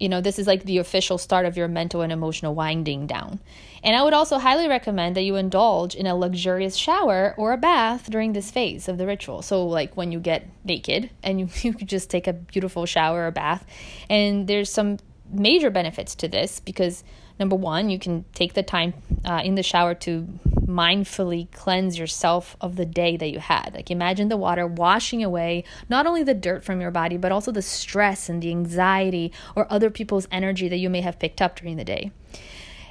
you 0.00 0.08
know, 0.08 0.22
this 0.22 0.38
is 0.38 0.46
like 0.46 0.64
the 0.64 0.78
official 0.78 1.18
start 1.18 1.44
of 1.44 1.56
your 1.56 1.68
mental 1.68 2.00
and 2.00 2.10
emotional 2.10 2.54
winding 2.54 3.06
down. 3.06 3.38
And 3.84 3.94
I 3.94 4.02
would 4.02 4.14
also 4.14 4.38
highly 4.38 4.66
recommend 4.66 5.14
that 5.16 5.22
you 5.22 5.36
indulge 5.36 5.94
in 5.94 6.06
a 6.06 6.16
luxurious 6.16 6.74
shower 6.74 7.34
or 7.36 7.52
a 7.52 7.58
bath 7.58 8.10
during 8.10 8.32
this 8.32 8.50
phase 8.50 8.88
of 8.88 8.96
the 8.96 9.06
ritual. 9.06 9.42
So, 9.42 9.66
like 9.66 9.96
when 9.96 10.10
you 10.10 10.18
get 10.18 10.48
naked 10.64 11.10
and 11.22 11.38
you, 11.38 11.48
you 11.62 11.74
just 11.74 12.08
take 12.10 12.26
a 12.26 12.32
beautiful 12.32 12.86
shower 12.86 13.26
or 13.26 13.30
bath. 13.30 13.66
And 14.08 14.48
there's 14.48 14.70
some 14.70 14.98
major 15.30 15.70
benefits 15.70 16.14
to 16.16 16.28
this 16.28 16.60
because 16.60 17.04
number 17.40 17.56
one, 17.56 17.90
you 17.90 17.98
can 17.98 18.24
take 18.34 18.54
the 18.54 18.62
time 18.62 18.94
uh, 19.24 19.40
in 19.42 19.56
the 19.56 19.62
shower 19.62 19.94
to 19.94 20.28
mindfully 20.70 21.50
cleanse 21.50 21.98
yourself 21.98 22.56
of 22.60 22.76
the 22.76 22.86
day 22.86 23.16
that 23.16 23.30
you 23.30 23.40
had. 23.40 23.72
Like 23.74 23.90
imagine 23.90 24.28
the 24.28 24.36
water 24.36 24.66
washing 24.66 25.24
away 25.24 25.64
not 25.88 26.06
only 26.06 26.22
the 26.22 26.34
dirt 26.34 26.62
from 26.62 26.80
your 26.80 26.92
body, 26.92 27.16
but 27.16 27.32
also 27.32 27.50
the 27.50 27.62
stress 27.62 28.28
and 28.28 28.40
the 28.40 28.50
anxiety 28.50 29.32
or 29.56 29.66
other 29.72 29.90
people's 29.90 30.28
energy 30.30 30.68
that 30.68 30.76
you 30.76 30.88
may 30.88 31.00
have 31.00 31.18
picked 31.18 31.42
up 31.42 31.56
during 31.56 31.76
the 31.76 31.84
day. 31.84 32.12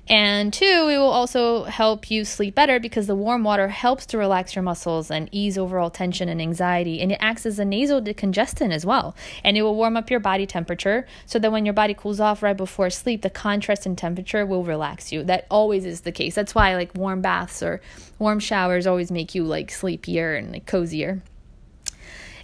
And 0.10 0.52
two, 0.52 0.66
it 0.66 0.98
will 0.98 1.12
also 1.12 1.66
help 1.66 2.10
you 2.10 2.26
sleep 2.26 2.56
better 2.56 2.80
because 2.80 3.06
the 3.06 3.16
warm 3.16 3.44
water 3.44 3.68
helps 3.68 4.08
to 4.08 4.18
relax 4.18 4.56
your 4.56 4.64
muscles 4.64 5.12
and 5.12 5.30
ease 5.32 5.56
overall 5.56 5.92
tension 5.92 6.28
and 6.28 6.42
anxiety. 6.42 7.00
And 7.00 7.12
it 7.12 7.20
acts 7.22 7.46
as 7.46 7.60
a 7.60 7.66
nasal 7.66 8.02
decongestant 8.02 8.72
as 8.72 8.88
well. 8.88 9.16
And 9.44 9.56
it 9.56 9.62
will 9.62 9.76
warm 9.76 9.96
up 9.96 10.10
your 10.10 10.20
body 10.20 10.48
temperature 10.48 11.06
so 11.28 11.38
that 11.38 11.52
when 11.52 11.64
your 11.64 11.76
body 11.76 11.94
cools 11.94 12.20
off 12.20 12.42
right 12.42 12.58
before 12.58 12.90
sleep, 12.90 13.22
the 13.22 13.30
contrast 13.30 13.86
in 13.86 13.96
temperature 13.96 14.48
will 14.48 14.64
relax 14.64 15.12
you. 15.12 15.24
That 15.24 15.46
always 15.52 15.86
is 15.86 16.02
the 16.02 16.12
case. 16.12 16.34
That's 16.34 16.56
why 16.56 16.76
like 16.76 16.96
warm 16.96 17.22
baths 17.22 17.62
or 17.62 17.80
warm 18.18 18.40
showers 18.40 18.88
always 18.88 19.12
make 19.12 19.36
you 19.36 19.44
like 19.44 19.70
sleepier 19.70 20.34
and 20.34 20.52
like 20.52 20.66
cozier. 20.66 21.22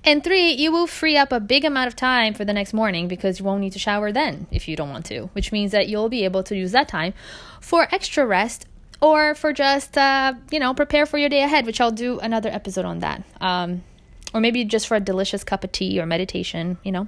And 0.05 0.23
three, 0.23 0.51
you 0.51 0.71
will 0.71 0.85
free 0.85 1.17
up 1.17 1.31
a 1.31 1.39
big 1.39 1.65
amount 1.65 1.87
of 1.87 1.95
time 1.95 2.35
for 2.35 2.45
the 2.45 2.53
next 2.53 2.73
morning 2.73 3.07
because 3.07 3.39
you 3.39 3.45
won't 3.45 3.61
need 3.61 3.73
to 3.73 3.79
shower 3.79 4.11
then 4.11 4.45
if 4.51 4.67
you 4.67 4.75
don't 4.75 4.91
want 4.91 5.05
to, 5.07 5.31
which 5.33 5.51
means 5.51 5.71
that 5.71 5.89
you'll 5.89 6.09
be 6.09 6.25
able 6.25 6.43
to 6.43 6.55
use 6.55 6.71
that 6.73 6.87
time 6.87 7.15
for 7.59 7.87
extra 7.91 8.23
rest 8.23 8.67
or 9.01 9.33
for 9.33 9.51
just, 9.51 9.97
uh, 9.97 10.33
you 10.51 10.59
know, 10.59 10.75
prepare 10.75 11.07
for 11.07 11.17
your 11.17 11.29
day 11.29 11.41
ahead, 11.41 11.65
which 11.65 11.81
I'll 11.81 11.91
do 11.91 12.19
another 12.19 12.49
episode 12.49 12.85
on 12.85 12.99
that. 12.99 13.23
Um, 13.41 13.83
or 14.31 14.41
maybe 14.41 14.63
just 14.63 14.87
for 14.87 14.95
a 14.95 14.99
delicious 14.99 15.43
cup 15.43 15.63
of 15.63 15.71
tea 15.71 15.99
or 15.99 16.05
meditation, 16.05 16.77
you 16.83 16.91
know. 16.91 17.07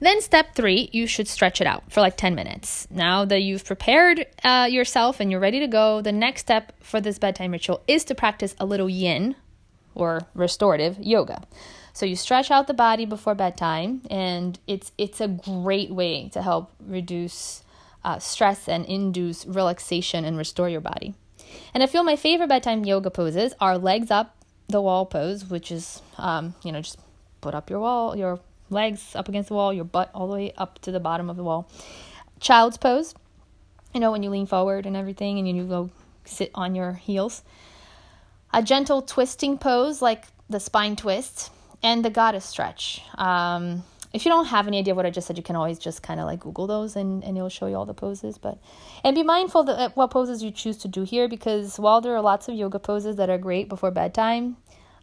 Then, 0.00 0.20
step 0.20 0.54
three, 0.54 0.90
you 0.92 1.08
should 1.08 1.26
stretch 1.26 1.60
it 1.60 1.66
out 1.66 1.90
for 1.90 2.00
like 2.00 2.16
10 2.16 2.36
minutes. 2.36 2.86
Now 2.88 3.24
that 3.24 3.40
you've 3.40 3.64
prepared 3.64 4.26
uh, 4.44 4.68
yourself 4.70 5.18
and 5.18 5.28
you're 5.28 5.40
ready 5.40 5.58
to 5.58 5.66
go, 5.66 6.02
the 6.02 6.12
next 6.12 6.42
step 6.42 6.72
for 6.80 7.00
this 7.00 7.18
bedtime 7.18 7.50
ritual 7.50 7.82
is 7.88 8.04
to 8.04 8.14
practice 8.14 8.54
a 8.60 8.64
little 8.64 8.88
yin 8.88 9.34
or 9.98 10.22
restorative 10.34 10.98
yoga. 10.98 11.42
So 11.92 12.06
you 12.06 12.16
stretch 12.16 12.50
out 12.50 12.66
the 12.66 12.74
body 12.74 13.04
before 13.06 13.34
bedtime, 13.34 14.02
and 14.10 14.58
it's 14.66 14.92
it's 14.96 15.20
a 15.20 15.28
great 15.28 15.90
way 15.90 16.28
to 16.30 16.42
help 16.42 16.70
reduce 16.80 17.64
uh, 18.04 18.18
stress 18.18 18.68
and 18.68 18.86
induce 18.86 19.44
relaxation 19.46 20.24
and 20.24 20.38
restore 20.38 20.68
your 20.68 20.80
body. 20.80 21.14
And 21.74 21.82
I 21.82 21.86
feel 21.86 22.04
my 22.04 22.16
favorite 22.16 22.48
bedtime 22.48 22.84
yoga 22.84 23.10
poses 23.10 23.54
are 23.60 23.76
legs 23.76 24.10
up 24.10 24.36
the 24.68 24.80
wall 24.80 25.06
pose, 25.06 25.44
which 25.44 25.72
is 25.72 26.02
um, 26.18 26.54
you 26.62 26.72
know 26.72 26.80
just 26.80 26.98
put 27.40 27.54
up 27.54 27.70
your 27.70 27.80
wall 27.80 28.16
your 28.16 28.40
legs 28.70 29.14
up 29.14 29.28
against 29.28 29.48
the 29.48 29.54
wall, 29.54 29.72
your 29.72 29.84
butt 29.84 30.10
all 30.14 30.28
the 30.28 30.34
way 30.34 30.52
up 30.56 30.78
to 30.80 30.90
the 30.90 31.00
bottom 31.00 31.30
of 31.30 31.36
the 31.36 31.44
wall. 31.44 31.68
Child's 32.40 32.76
pose, 32.76 33.14
you 33.94 34.00
know, 34.00 34.12
when 34.12 34.22
you 34.22 34.30
lean 34.30 34.46
forward 34.46 34.86
and 34.86 34.96
everything 34.96 35.38
and 35.38 35.48
you 35.48 35.64
go 35.64 35.90
sit 36.24 36.50
on 36.54 36.74
your 36.74 36.94
heels. 36.94 37.42
A 38.52 38.62
gentle 38.62 39.02
twisting 39.02 39.58
pose, 39.58 40.00
like 40.00 40.24
the 40.48 40.60
spine 40.60 40.96
twist, 40.96 41.50
and 41.82 42.04
the 42.04 42.10
goddess 42.10 42.44
stretch. 42.44 43.02
Um, 43.16 43.84
if 44.12 44.24
you 44.24 44.30
don't 44.30 44.46
have 44.46 44.66
any 44.66 44.78
idea 44.78 44.94
what 44.94 45.04
I 45.04 45.10
just 45.10 45.26
said, 45.26 45.36
you 45.36 45.42
can 45.42 45.54
always 45.54 45.78
just 45.78 46.02
kind 46.02 46.18
of 46.18 46.26
like 46.26 46.40
Google 46.40 46.66
those 46.66 46.96
and, 46.96 47.22
and 47.22 47.36
it'll 47.36 47.50
show 47.50 47.66
you 47.66 47.76
all 47.76 47.84
the 47.84 47.94
poses. 47.94 48.38
But 48.38 48.58
and 49.04 49.14
be 49.14 49.22
mindful 49.22 49.64
that 49.64 49.78
uh, 49.78 49.88
what 49.94 50.10
poses 50.10 50.42
you 50.42 50.50
choose 50.50 50.78
to 50.78 50.88
do 50.88 51.02
here 51.02 51.28
because 51.28 51.78
while 51.78 52.00
there 52.00 52.14
are 52.14 52.22
lots 52.22 52.48
of 52.48 52.54
yoga 52.54 52.78
poses 52.78 53.16
that 53.16 53.28
are 53.28 53.38
great 53.38 53.68
before 53.68 53.90
bedtime, 53.90 54.56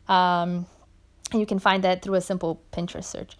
um, 0.07 0.65
you 1.33 1.45
can 1.45 1.59
find 1.59 1.83
that 1.83 2.01
through 2.01 2.15
a 2.15 2.21
simple 2.21 2.61
Pinterest 2.71 3.05
search 3.05 3.37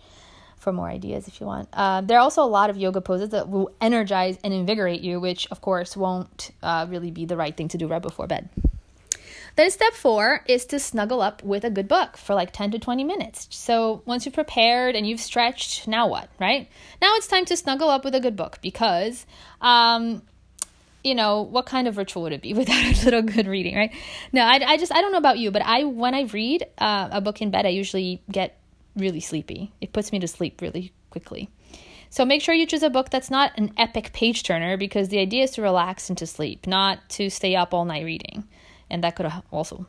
for 0.59 0.71
more 0.71 0.87
ideas 0.87 1.27
if 1.27 1.41
you 1.41 1.47
want. 1.47 1.67
Uh, 1.73 2.01
there 2.01 2.17
are 2.17 2.21
also 2.21 2.43
a 2.43 2.45
lot 2.45 2.69
of 2.69 2.77
yoga 2.77 3.01
poses 3.01 3.29
that 3.29 3.49
will 3.49 3.71
energize 3.81 4.37
and 4.43 4.53
invigorate 4.53 5.01
you, 5.01 5.19
which 5.19 5.47
of 5.51 5.61
course 5.61 5.97
won't 5.97 6.51
uh, 6.61 6.85
really 6.89 7.11
be 7.11 7.25
the 7.25 7.37
right 7.37 7.57
thing 7.57 7.67
to 7.69 7.77
do 7.77 7.87
right 7.87 8.01
before 8.01 8.27
bed. 8.27 8.49
Then 9.55 9.71
step 9.71 9.93
four 9.93 10.43
is 10.47 10.65
to 10.67 10.79
snuggle 10.79 11.21
up 11.21 11.41
with 11.41 11.63
a 11.63 11.69
good 11.69 11.87
book 11.87 12.17
for 12.17 12.35
like 12.35 12.51
10 12.51 12.71
to 12.71 12.79
20 12.79 13.03
minutes. 13.05 13.47
So 13.51 14.01
once 14.05 14.25
you've 14.25 14.35
prepared 14.35 14.95
and 14.95 15.07
you've 15.07 15.21
stretched, 15.21 15.87
now 15.87 16.07
what, 16.07 16.29
right? 16.39 16.69
Now 17.01 17.13
it's 17.15 17.27
time 17.27 17.45
to 17.45 17.55
snuggle 17.55 17.89
up 17.89 18.03
with 18.03 18.15
a 18.15 18.19
good 18.19 18.35
book 18.35 18.59
because, 18.61 19.25
um, 19.61 20.21
you 21.05 21.15
know, 21.15 21.41
what 21.41 21.65
kind 21.65 21.87
of 21.87 21.95
ritual 21.97 22.23
would 22.23 22.33
it 22.33 22.41
be 22.41 22.53
without 22.53 22.83
a 22.83 23.05
little 23.05 23.21
good 23.21 23.47
reading, 23.47 23.75
right? 23.75 23.93
No, 24.33 24.43
I, 24.43 24.59
I 24.65 24.77
just, 24.77 24.93
I 24.93 25.01
don't 25.01 25.13
know 25.13 25.19
about 25.19 25.39
you, 25.39 25.51
but 25.51 25.61
I, 25.61 25.85
when 25.85 26.13
I 26.13 26.23
read 26.23 26.65
uh, 26.77 27.09
a 27.11 27.21
book 27.21 27.41
in 27.41 27.49
bed, 27.49 27.65
I 27.65 27.69
usually 27.69 28.21
get 28.29 28.57
really 28.97 29.21
sleepy. 29.21 29.71
It 29.79 29.93
puts 29.93 30.11
me 30.11 30.19
to 30.19 30.27
sleep 30.27 30.61
really 30.61 30.91
quickly. 31.11 31.49
So 32.09 32.25
make 32.25 32.41
sure 32.41 32.53
you 32.53 32.65
choose 32.65 32.83
a 32.83 32.89
book 32.89 33.09
that's 33.09 33.31
not 33.31 33.57
an 33.57 33.73
epic 33.77 34.11
page 34.13 34.43
turner 34.43 34.75
because 34.77 35.09
the 35.09 35.19
idea 35.19 35.43
is 35.43 35.51
to 35.51 35.61
relax 35.61 36.09
and 36.09 36.17
to 36.17 36.27
sleep, 36.27 36.67
not 36.67 37.09
to 37.11 37.29
stay 37.29 37.55
up 37.55 37.73
all 37.73 37.85
night 37.85 38.03
reading 38.03 38.45
and 38.89 39.03
that 39.03 39.15
could 39.15 39.31
also 39.51 39.85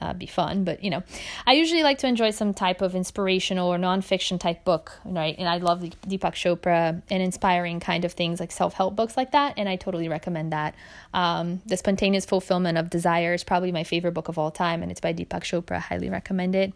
uh, 0.00 0.12
be 0.12 0.26
fun. 0.26 0.64
But 0.64 0.82
you 0.82 0.90
know, 0.90 1.02
I 1.46 1.52
usually 1.52 1.82
like 1.82 1.98
to 1.98 2.06
enjoy 2.06 2.30
some 2.30 2.54
type 2.54 2.80
of 2.80 2.94
inspirational 2.94 3.72
or 3.72 3.78
nonfiction 3.78 4.38
type 4.38 4.64
book, 4.64 4.98
right? 5.04 5.34
And 5.38 5.48
I 5.48 5.58
love 5.58 5.80
Deepak 5.80 6.34
Chopra 6.34 7.02
and 7.10 7.22
inspiring 7.22 7.80
kind 7.80 8.04
of 8.04 8.12
things 8.12 8.40
like 8.40 8.52
self 8.52 8.74
help 8.74 8.96
books 8.96 9.16
like 9.16 9.32
that, 9.32 9.54
and 9.56 9.68
I 9.68 9.76
totally 9.76 10.08
recommend 10.08 10.52
that. 10.52 10.74
Um, 11.12 11.62
the 11.66 11.76
Spontaneous 11.76 12.24
Fulfillment 12.24 12.78
of 12.78 12.90
Desire 12.90 13.34
is 13.34 13.44
probably 13.44 13.72
my 13.72 13.84
favorite 13.84 14.12
book 14.12 14.28
of 14.28 14.38
all 14.38 14.50
time, 14.50 14.82
and 14.82 14.90
it's 14.90 15.00
by 15.00 15.12
Deepak 15.12 15.42
Chopra. 15.42 15.78
Highly 15.78 16.10
recommend 16.10 16.54
it. 16.54 16.72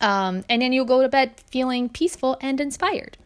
Um, 0.00 0.44
and 0.48 0.62
then 0.62 0.72
you'll 0.72 0.84
go 0.84 1.02
to 1.02 1.08
bed 1.08 1.32
feeling 1.50 1.88
peaceful 1.88 2.38
and 2.40 2.60
inspired. 2.60 3.18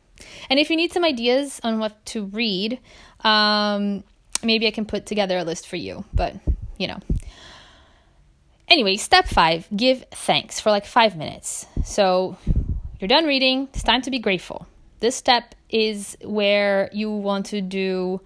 And 0.48 0.58
if 0.58 0.70
you 0.70 0.76
need 0.76 0.92
some 0.92 1.04
ideas 1.04 1.60
on 1.62 1.78
what 1.78 2.04
to 2.06 2.24
read, 2.26 2.80
um, 3.20 4.02
maybe 4.42 4.66
I 4.66 4.70
can 4.70 4.86
put 4.86 5.06
together 5.06 5.38
a 5.38 5.44
list 5.44 5.68
for 5.68 5.76
you. 5.76 6.04
But 6.12 6.36
you 6.78 6.88
know, 6.88 6.98
Anyway, 8.68 8.96
step 8.96 9.26
five 9.26 9.68
give 9.74 10.04
thanks 10.10 10.58
for 10.58 10.70
like 10.70 10.86
five 10.86 11.16
minutes. 11.16 11.66
So 11.84 12.36
you're 12.98 13.08
done 13.08 13.26
reading, 13.26 13.68
it's 13.74 13.82
time 13.82 14.02
to 14.02 14.10
be 14.10 14.18
grateful. 14.18 14.66
This 15.00 15.14
step 15.14 15.54
is 15.68 16.16
where 16.22 16.88
you 16.92 17.10
want 17.10 17.46
to 17.46 17.60
do 17.60 18.20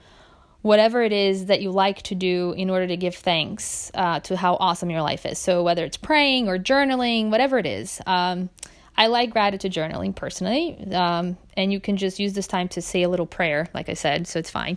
whatever 0.63 1.03
it 1.03 1.13
is 1.13 1.47
that 1.47 1.61
you 1.61 1.71
like 1.71 2.03
to 2.03 2.15
do 2.15 2.53
in 2.57 2.71
order 2.71 2.87
to 2.87 2.97
give 2.97 3.15
thanks 3.15 3.91
uh, 3.95 4.21
to 4.21 4.37
how 4.37 4.55
awesome 4.55 4.91
your 4.91 5.03
life 5.03 5.27
is. 5.27 5.39
So 5.39 5.63
whether 5.63 5.85
it's 5.85 5.97
praying 5.97 6.49
or 6.49 6.59
journaling, 6.59 7.31
whatever 7.31 7.59
it 7.59 7.67
is. 7.67 8.01
Um, 8.07 8.49
I 8.97 9.07
like 9.07 9.31
gratitude 9.31 9.73
journaling 9.73 10.15
personally, 10.15 10.77
um, 10.93 11.37
and 11.57 11.73
you 11.73 11.79
can 11.79 11.97
just 11.97 12.19
use 12.19 12.33
this 12.33 12.49
time 12.49 12.69
to 12.71 12.83
say 12.83 13.05
a 13.05 13.09
little 13.09 13.27
prayer, 13.27 13.69
like 13.73 13.89
I 13.89 13.95
said, 13.95 14.27
so 14.27 14.41
it's 14.41 14.51
fine. 14.51 14.77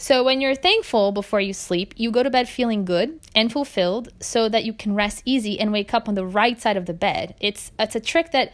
So, 0.00 0.24
when 0.24 0.40
you're 0.40 0.54
thankful 0.54 1.12
before 1.12 1.42
you 1.42 1.52
sleep, 1.52 1.92
you 1.98 2.10
go 2.10 2.22
to 2.22 2.30
bed 2.30 2.48
feeling 2.48 2.86
good 2.86 3.20
and 3.34 3.52
fulfilled 3.52 4.08
so 4.18 4.48
that 4.48 4.64
you 4.64 4.72
can 4.72 4.94
rest 4.94 5.20
easy 5.26 5.60
and 5.60 5.72
wake 5.72 5.92
up 5.92 6.08
on 6.08 6.14
the 6.14 6.24
right 6.24 6.58
side 6.58 6.78
of 6.78 6.86
the 6.86 6.94
bed. 6.94 7.34
It's, 7.38 7.70
it's 7.78 7.94
a 7.94 8.00
trick 8.00 8.32
that 8.32 8.50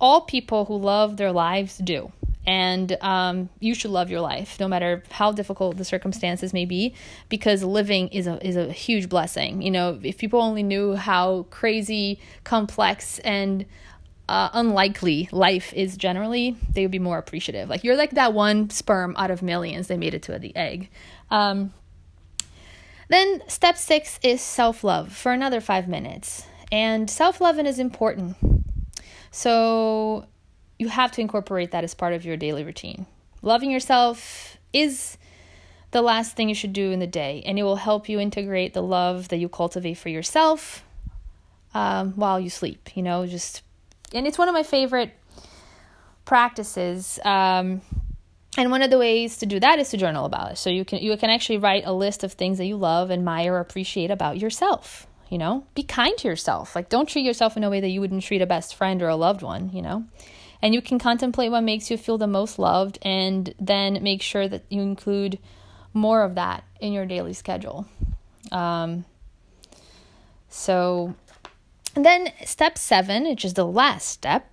all 0.00 0.22
people 0.22 0.64
who 0.64 0.76
love 0.76 1.18
their 1.18 1.30
lives 1.30 1.78
do. 1.78 2.10
And 2.44 2.98
um, 3.00 3.48
you 3.60 3.76
should 3.76 3.92
love 3.92 4.10
your 4.10 4.20
life, 4.20 4.58
no 4.58 4.66
matter 4.66 5.04
how 5.12 5.30
difficult 5.30 5.76
the 5.76 5.84
circumstances 5.84 6.52
may 6.52 6.64
be, 6.64 6.96
because 7.28 7.62
living 7.62 8.08
is 8.08 8.26
a 8.26 8.44
is 8.44 8.56
a 8.56 8.72
huge 8.72 9.08
blessing. 9.08 9.62
You 9.62 9.70
know, 9.70 10.00
if 10.02 10.18
people 10.18 10.42
only 10.42 10.64
knew 10.64 10.96
how 10.96 11.46
crazy, 11.50 12.18
complex, 12.42 13.20
and 13.20 13.64
uh, 14.32 14.48
unlikely 14.54 15.28
life 15.30 15.74
is 15.74 15.94
generally, 15.94 16.56
they 16.72 16.80
would 16.80 16.90
be 16.90 16.98
more 16.98 17.18
appreciative. 17.18 17.68
Like 17.68 17.84
you're 17.84 17.96
like 17.96 18.12
that 18.12 18.32
one 18.32 18.70
sperm 18.70 19.14
out 19.18 19.30
of 19.30 19.42
millions 19.42 19.88
they 19.88 19.98
made 19.98 20.14
it 20.14 20.22
to 20.22 20.38
the 20.38 20.56
egg. 20.56 20.88
Um, 21.30 21.74
then 23.08 23.42
step 23.46 23.76
six 23.76 24.18
is 24.22 24.40
self 24.40 24.82
love 24.82 25.12
for 25.12 25.32
another 25.32 25.60
five 25.60 25.86
minutes. 25.86 26.46
And 26.72 27.10
self 27.10 27.42
loving 27.42 27.66
is 27.66 27.78
important. 27.78 28.38
So 29.30 30.24
you 30.78 30.88
have 30.88 31.12
to 31.12 31.20
incorporate 31.20 31.72
that 31.72 31.84
as 31.84 31.92
part 31.92 32.14
of 32.14 32.24
your 32.24 32.38
daily 32.38 32.64
routine. 32.64 33.04
Loving 33.42 33.70
yourself 33.70 34.56
is 34.72 35.18
the 35.90 36.00
last 36.00 36.36
thing 36.36 36.48
you 36.48 36.54
should 36.54 36.72
do 36.72 36.90
in 36.90 37.00
the 37.00 37.06
day, 37.06 37.42
and 37.44 37.58
it 37.58 37.64
will 37.64 37.76
help 37.76 38.08
you 38.08 38.18
integrate 38.18 38.72
the 38.72 38.82
love 38.82 39.28
that 39.28 39.36
you 39.36 39.50
cultivate 39.50 39.98
for 39.98 40.08
yourself 40.08 40.86
um, 41.74 42.12
while 42.12 42.40
you 42.40 42.48
sleep. 42.48 42.96
You 42.96 43.02
know, 43.02 43.26
just 43.26 43.62
and 44.14 44.26
it's 44.26 44.38
one 44.38 44.48
of 44.48 44.54
my 44.54 44.62
favorite 44.62 45.12
practices. 46.24 47.18
Um, 47.24 47.82
and 48.58 48.70
one 48.70 48.82
of 48.82 48.90
the 48.90 48.98
ways 48.98 49.38
to 49.38 49.46
do 49.46 49.58
that 49.60 49.78
is 49.78 49.90
to 49.90 49.96
journal 49.96 50.26
about 50.26 50.52
it. 50.52 50.58
So 50.58 50.68
you 50.68 50.84
can 50.84 50.98
you 50.98 51.16
can 51.16 51.30
actually 51.30 51.58
write 51.58 51.84
a 51.86 51.92
list 51.92 52.22
of 52.22 52.32
things 52.32 52.58
that 52.58 52.66
you 52.66 52.76
love, 52.76 53.10
admire, 53.10 53.58
appreciate 53.58 54.10
about 54.10 54.38
yourself. 54.38 55.06
You 55.30 55.38
know, 55.38 55.66
be 55.74 55.82
kind 55.82 56.16
to 56.18 56.28
yourself. 56.28 56.76
Like 56.76 56.90
don't 56.90 57.08
treat 57.08 57.24
yourself 57.24 57.56
in 57.56 57.64
a 57.64 57.70
way 57.70 57.80
that 57.80 57.88
you 57.88 58.00
wouldn't 58.00 58.22
treat 58.22 58.42
a 58.42 58.46
best 58.46 58.74
friend 58.74 59.00
or 59.02 59.08
a 59.08 59.16
loved 59.16 59.40
one. 59.40 59.70
You 59.72 59.80
know, 59.80 60.04
and 60.60 60.74
you 60.74 60.82
can 60.82 60.98
contemplate 60.98 61.50
what 61.50 61.62
makes 61.62 61.90
you 61.90 61.96
feel 61.96 62.18
the 62.18 62.26
most 62.26 62.58
loved, 62.58 62.98
and 63.02 63.54
then 63.58 64.02
make 64.02 64.20
sure 64.20 64.46
that 64.46 64.64
you 64.68 64.82
include 64.82 65.38
more 65.94 66.22
of 66.22 66.34
that 66.34 66.64
in 66.80 66.92
your 66.92 67.06
daily 67.06 67.32
schedule. 67.32 67.86
Um, 68.50 69.06
so 70.50 71.14
and 71.94 72.04
then 72.04 72.32
step 72.44 72.78
seven, 72.78 73.24
which 73.24 73.44
is 73.44 73.54
the 73.54 73.66
last 73.66 74.08
step, 74.08 74.50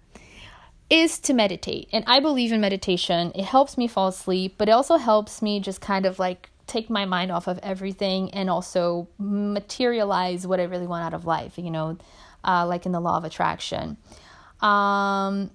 is 0.89 1.19
to 1.19 1.33
meditate. 1.33 1.87
And 1.93 2.03
I 2.07 2.19
believe 2.19 2.51
in 2.51 2.61
meditation. 2.61 3.31
It 3.35 3.45
helps 3.45 3.77
me 3.77 3.87
fall 3.87 4.07
asleep, 4.07 4.55
but 4.57 4.67
it 4.67 4.71
also 4.71 4.97
helps 4.97 5.41
me 5.41 5.59
just 5.59 5.81
kind 5.81 6.05
of 6.05 6.19
like 6.19 6.49
take 6.67 6.89
my 6.89 7.05
mind 7.05 7.31
off 7.31 7.47
of 7.47 7.59
everything 7.63 8.31
and 8.31 8.49
also 8.49 9.07
materialize 9.17 10.45
what 10.45 10.59
I 10.59 10.63
really 10.63 10.87
want 10.87 11.03
out 11.03 11.13
of 11.13 11.25
life, 11.25 11.57
you 11.57 11.71
know, 11.71 11.97
uh, 12.43 12.65
like 12.65 12.85
in 12.85 12.91
the 12.91 12.99
law 12.99 13.17
of 13.17 13.23
attraction. 13.23 13.97
Um, 14.61 15.51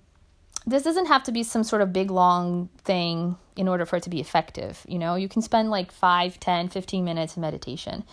this 0.67 0.83
doesn't 0.83 1.07
have 1.07 1.23
to 1.25 1.33
be 1.33 1.43
some 1.43 1.65
sort 1.65 1.83
of 1.83 1.93
big 1.93 2.11
long 2.11 2.69
thing 2.85 3.37
in 3.57 3.69
order 3.69 3.87
for 3.87 3.97
it 3.97 4.03
to 4.03 4.11
be 4.11 4.21
effective 4.21 4.85
you 4.89 4.99
know 4.99 5.15
you 5.15 5.29
can 5.29 5.43
spend 5.43 5.71
like 5.71 5.93
5 5.93 6.41
10 6.41 6.69
15 6.69 7.05
minutes 7.05 7.37
in 7.37 7.43
meditation 7.43 8.05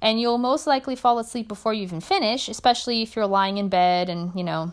and 0.00 0.20
you'll 0.20 0.38
most 0.38 0.66
likely 0.66 0.96
fall 0.96 1.18
asleep 1.18 1.48
before 1.48 1.74
you 1.74 1.82
even 1.82 2.00
finish, 2.00 2.48
especially 2.48 3.02
if 3.02 3.16
you're 3.16 3.26
lying 3.26 3.58
in 3.58 3.68
bed 3.68 4.08
and, 4.08 4.32
you 4.34 4.44
know, 4.44 4.72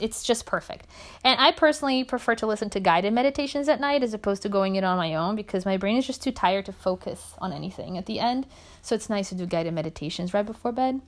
it's 0.00 0.22
just 0.22 0.46
perfect. 0.46 0.86
And 1.24 1.40
I 1.40 1.50
personally 1.52 2.04
prefer 2.04 2.34
to 2.36 2.46
listen 2.46 2.70
to 2.70 2.80
guided 2.80 3.12
meditations 3.12 3.68
at 3.68 3.80
night 3.80 4.02
as 4.02 4.14
opposed 4.14 4.42
to 4.42 4.48
going 4.48 4.76
it 4.76 4.84
on 4.84 4.96
my 4.96 5.14
own 5.14 5.34
because 5.34 5.64
my 5.64 5.76
brain 5.76 5.96
is 5.96 6.06
just 6.06 6.22
too 6.22 6.32
tired 6.32 6.66
to 6.66 6.72
focus 6.72 7.34
on 7.38 7.52
anything 7.52 7.98
at 7.98 8.06
the 8.06 8.20
end. 8.20 8.46
So 8.80 8.94
it's 8.94 9.10
nice 9.10 9.30
to 9.30 9.34
do 9.34 9.46
guided 9.46 9.74
meditations 9.74 10.32
right 10.32 10.46
before 10.46 10.72
bed. 10.72 11.00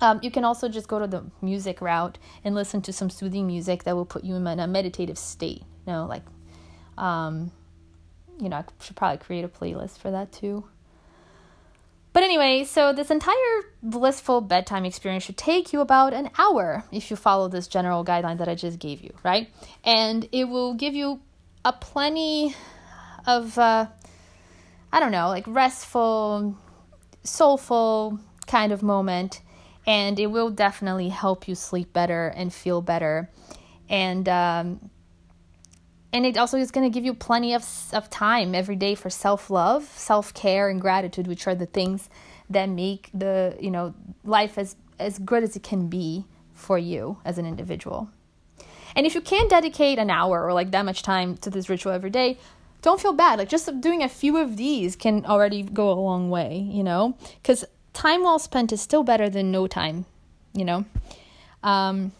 Um, 0.00 0.20
you 0.22 0.30
can 0.30 0.44
also 0.44 0.68
just 0.68 0.88
go 0.88 0.98
to 0.98 1.06
the 1.06 1.24
music 1.40 1.80
route 1.80 2.18
and 2.42 2.54
listen 2.54 2.82
to 2.82 2.92
some 2.92 3.10
soothing 3.10 3.46
music 3.46 3.84
that 3.84 3.94
will 3.94 4.04
put 4.04 4.24
you 4.24 4.34
in 4.34 4.46
a 4.46 4.66
meditative 4.66 5.18
state. 5.18 5.62
You 5.86 5.92
know, 5.92 6.06
like, 6.06 6.24
um, 6.98 7.52
you 8.40 8.48
know, 8.48 8.56
I 8.56 8.64
should 8.82 8.96
probably 8.96 9.18
create 9.18 9.44
a 9.44 9.48
playlist 9.48 9.98
for 9.98 10.10
that 10.10 10.32
too. 10.32 10.68
But 12.14 12.22
anyway, 12.22 12.62
so 12.62 12.92
this 12.92 13.10
entire 13.10 13.34
blissful 13.82 14.40
bedtime 14.40 14.84
experience 14.84 15.24
should 15.24 15.36
take 15.36 15.72
you 15.72 15.80
about 15.80 16.14
an 16.14 16.30
hour 16.38 16.84
if 16.92 17.10
you 17.10 17.16
follow 17.16 17.48
this 17.48 17.66
general 17.66 18.04
guideline 18.04 18.38
that 18.38 18.48
I 18.48 18.54
just 18.54 18.78
gave 18.78 19.02
you, 19.02 19.12
right? 19.24 19.50
And 19.82 20.28
it 20.30 20.44
will 20.44 20.74
give 20.74 20.94
you 20.94 21.20
a 21.64 21.72
plenty 21.72 22.54
of, 23.26 23.58
uh, 23.58 23.88
I 24.92 25.00
don't 25.00 25.10
know, 25.10 25.26
like 25.26 25.44
restful, 25.48 26.56
soulful 27.24 28.20
kind 28.46 28.70
of 28.70 28.80
moment. 28.80 29.40
And 29.84 30.20
it 30.20 30.28
will 30.28 30.50
definitely 30.50 31.08
help 31.08 31.48
you 31.48 31.56
sleep 31.56 31.92
better 31.92 32.28
and 32.28 32.54
feel 32.54 32.80
better. 32.80 33.28
And, 33.88 34.28
um, 34.28 34.90
and 36.14 36.24
it 36.24 36.38
also 36.38 36.56
is 36.56 36.70
going 36.70 36.88
to 36.88 36.94
give 36.94 37.04
you 37.04 37.12
plenty 37.12 37.52
of, 37.54 37.66
of 37.92 38.08
time 38.08 38.54
every 38.54 38.76
day 38.76 38.94
for 38.94 39.10
self-love 39.10 39.82
self-care 39.82 40.68
and 40.68 40.80
gratitude 40.80 41.26
which 41.26 41.46
are 41.46 41.56
the 41.56 41.66
things 41.66 42.08
that 42.48 42.68
make 42.68 43.10
the 43.12 43.56
you 43.60 43.70
know 43.70 43.92
life 44.24 44.56
as 44.56 44.76
as 44.98 45.18
good 45.18 45.42
as 45.42 45.56
it 45.56 45.62
can 45.62 45.88
be 45.88 46.24
for 46.54 46.78
you 46.78 47.18
as 47.24 47.36
an 47.36 47.44
individual. 47.44 48.08
And 48.94 49.06
if 49.06 49.16
you 49.16 49.20
can't 49.20 49.50
dedicate 49.50 49.98
an 49.98 50.08
hour 50.08 50.44
or 50.44 50.52
like 50.52 50.70
that 50.70 50.84
much 50.84 51.02
time 51.02 51.36
to 51.38 51.50
this 51.50 51.68
ritual 51.68 51.92
every 51.92 52.10
day 52.10 52.38
don't 52.80 53.00
feel 53.00 53.14
bad. 53.14 53.38
Like 53.38 53.48
just 53.48 53.80
doing 53.80 54.02
a 54.02 54.10
few 54.10 54.36
of 54.36 54.58
these 54.58 54.94
can 54.94 55.24
already 55.24 55.62
go 55.62 55.90
a 55.90 55.98
long 55.98 56.30
way 56.30 56.58
you 56.70 56.84
know? 56.84 57.16
Because 57.42 57.64
time 57.92 58.22
well 58.22 58.38
spent 58.38 58.72
is 58.72 58.80
still 58.80 59.02
better 59.02 59.28
than 59.28 59.50
no 59.50 59.66
time 59.66 60.06
you 60.52 60.64
know? 60.64 60.84
Um 61.62 62.12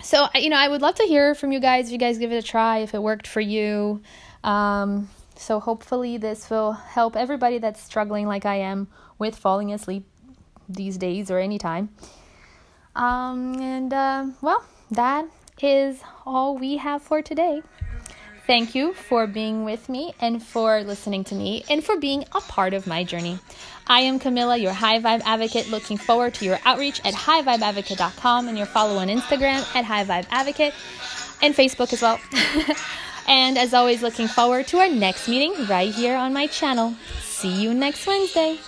so 0.00 0.28
you 0.34 0.48
know 0.48 0.56
i 0.56 0.68
would 0.68 0.82
love 0.82 0.94
to 0.94 1.04
hear 1.04 1.34
from 1.34 1.52
you 1.52 1.60
guys 1.60 1.86
if 1.86 1.92
you 1.92 1.98
guys 1.98 2.18
give 2.18 2.32
it 2.32 2.36
a 2.36 2.42
try 2.42 2.78
if 2.78 2.94
it 2.94 3.02
worked 3.02 3.26
for 3.26 3.40
you. 3.40 4.00
Um, 4.44 5.10
so 5.36 5.60
hopefully 5.60 6.16
this 6.16 6.48
will 6.48 6.72
help 6.72 7.16
everybody 7.16 7.58
that's 7.58 7.82
struggling 7.82 8.26
like 8.26 8.46
i 8.46 8.56
am 8.56 8.88
with 9.18 9.36
falling 9.36 9.72
asleep 9.72 10.04
these 10.68 10.96
days 10.96 11.30
or 11.30 11.38
anytime. 11.38 11.88
Um, 12.94 13.60
and 13.60 13.92
uh, 13.92 14.26
well 14.40 14.64
that 14.90 15.26
is 15.60 16.00
all 16.24 16.56
we 16.56 16.76
have 16.76 17.02
for 17.02 17.20
today 17.20 17.62
Thank 18.48 18.74
you 18.74 18.94
for 18.94 19.26
being 19.26 19.66
with 19.66 19.90
me 19.90 20.14
and 20.22 20.42
for 20.42 20.82
listening 20.82 21.22
to 21.24 21.34
me 21.34 21.64
and 21.68 21.84
for 21.84 21.98
being 21.98 22.24
a 22.34 22.40
part 22.40 22.72
of 22.72 22.86
my 22.86 23.04
journey. 23.04 23.38
I 23.86 24.00
am 24.00 24.18
Camilla, 24.18 24.56
your 24.56 24.72
high 24.72 25.00
vibe 25.00 25.20
advocate, 25.26 25.68
looking 25.68 25.98
forward 25.98 26.32
to 26.36 26.46
your 26.46 26.58
outreach 26.64 26.98
at 27.04 27.12
highvibeadvocate.com 27.12 28.48
and 28.48 28.56
your 28.56 28.66
follow 28.66 28.96
on 28.96 29.08
Instagram 29.08 29.60
at 29.76 29.84
highvibeadvocate 29.84 30.72
and 31.42 31.54
Facebook 31.54 31.92
as 31.92 32.00
well. 32.00 32.18
and 33.28 33.58
as 33.58 33.74
always, 33.74 34.00
looking 34.00 34.28
forward 34.28 34.66
to 34.68 34.78
our 34.78 34.88
next 34.88 35.28
meeting 35.28 35.52
right 35.66 35.92
here 35.92 36.16
on 36.16 36.32
my 36.32 36.46
channel. 36.46 36.94
See 37.20 37.52
you 37.52 37.74
next 37.74 38.06
Wednesday. 38.06 38.58